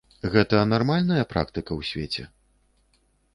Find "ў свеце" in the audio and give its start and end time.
1.79-2.27